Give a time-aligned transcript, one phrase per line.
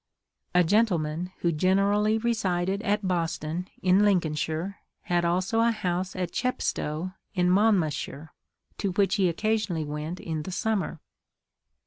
[0.55, 7.11] A gentleman, who generally resided at Boston in Lincolnshire, had also a house at Chepstow
[7.35, 8.33] in Monmouthshire,
[8.79, 10.99] to which he occasionally went in the summer.